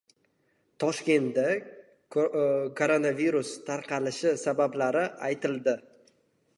[0.83, 1.43] Toshkentda
[2.77, 5.79] koronavirus tarqalishi sabablari aytildi